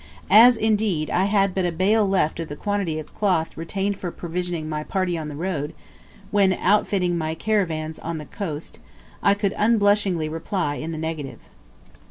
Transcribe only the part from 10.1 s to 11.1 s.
reply in the